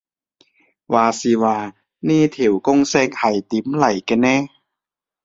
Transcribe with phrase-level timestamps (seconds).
[0.03, 0.05] 話時
[1.35, 4.47] 話呢條公式係點嚟嘅呢